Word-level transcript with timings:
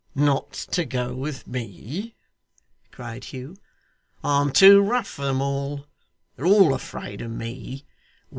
'Not 0.15 0.53
to 0.71 0.83
go 0.83 1.13
with 1.13 1.45
me!' 1.45 2.15
cried 2.89 3.25
Hugh. 3.25 3.55
'I'm 4.23 4.51
too 4.51 4.81
rough 4.81 5.05
for 5.09 5.25
them 5.25 5.41
all. 5.43 5.85
They're 6.35 6.47
all 6.47 6.73
afraid 6.73 7.21
of 7.21 7.29
me. 7.29 7.85